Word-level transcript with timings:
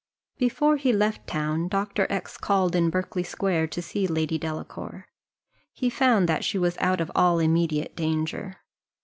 Before 0.39 0.77
he 0.77 0.91
left 0.93 1.27
town, 1.27 1.67
Dr. 1.67 2.07
X 2.09 2.35
called 2.35 2.75
in 2.75 2.89
Berkeley 2.89 3.21
square, 3.21 3.67
to 3.67 3.83
see 3.83 4.07
Lady 4.07 4.39
Delacour; 4.39 5.05
he 5.73 5.91
found 5.91 6.27
that 6.27 6.43
she 6.43 6.57
was 6.57 6.75
out 6.79 7.01
of 7.01 7.11
all 7.13 7.37
immediate 7.37 7.95
danger. 7.95 8.55